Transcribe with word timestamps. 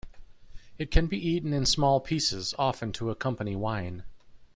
It 0.79 0.89
can 0.89 1.05
be 1.05 1.19
eaten 1.29 1.53
in 1.53 1.67
small 1.67 1.99
pieces, 1.99 2.55
often 2.57 2.91
to 2.93 3.11
accompany 3.11 3.55
wine. 3.55 4.03